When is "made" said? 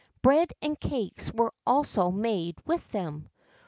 2.09-2.57